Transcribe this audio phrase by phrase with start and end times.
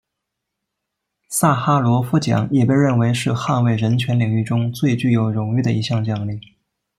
[1.29, 6.41] 萨哈罗夫奖也被认为是捍卫人权领域中最具有荣誉的一项奖励。